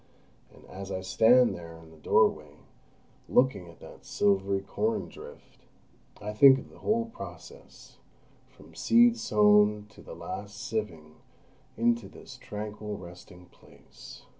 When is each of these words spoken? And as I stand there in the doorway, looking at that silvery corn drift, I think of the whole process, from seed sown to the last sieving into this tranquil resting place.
And 0.51 0.65
as 0.67 0.91
I 0.91 1.01
stand 1.01 1.53
there 1.53 1.77
in 1.77 1.91
the 1.91 1.97
doorway, 1.97 2.55
looking 3.29 3.67
at 3.69 3.79
that 3.81 4.03
silvery 4.03 4.61
corn 4.61 5.09
drift, 5.09 5.59
I 6.19 6.33
think 6.33 6.57
of 6.57 6.71
the 6.71 6.79
whole 6.79 7.05
process, 7.13 7.97
from 8.49 8.73
seed 8.73 9.15
sown 9.19 9.85
to 9.89 10.01
the 10.01 10.15
last 10.15 10.57
sieving 10.57 11.17
into 11.77 12.09
this 12.09 12.35
tranquil 12.37 12.97
resting 12.97 13.45
place. 13.49 14.23